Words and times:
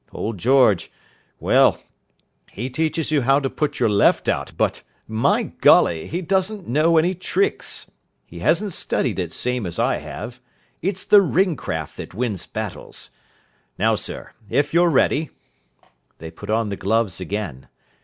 Old 0.11 0.39
George, 0.39 0.91
well, 1.39 1.77
he 2.49 2.71
teaches 2.71 3.11
you 3.11 3.21
how 3.21 3.39
to 3.39 3.51
put 3.51 3.79
your 3.79 3.87
left 3.87 4.27
out, 4.27 4.51
but, 4.57 4.81
my 5.07 5.43
Golly, 5.43 6.07
he 6.07 6.23
doesn't 6.23 6.67
know 6.67 6.97
any 6.97 7.13
tricks. 7.13 7.85
He 8.25 8.39
hasn't 8.39 8.73
studied 8.73 9.19
it 9.19 9.31
same 9.31 9.67
as 9.67 9.77
I 9.77 9.97
have. 9.97 10.39
It's 10.81 11.05
the 11.05 11.21
ring 11.21 11.55
craft 11.55 11.97
that 11.97 12.15
wins 12.15 12.47
battles. 12.47 13.11
Now 13.77 13.93
sir, 13.93 14.31
if 14.49 14.73
you're 14.73 14.89
ready." 14.89 15.29
They 16.17 16.31
put 16.31 16.49
on 16.49 16.69
the 16.69 16.75
gloves 16.77 17.21
again. 17.21 17.67